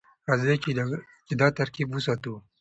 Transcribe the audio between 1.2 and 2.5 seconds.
چې دا ترکیب وساتو.